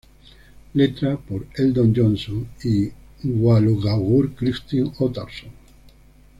[0.79, 2.75] Letra: Þór Eldon Jónsson y
[3.21, 5.51] Guðlaugur Kristinn Óttarsson.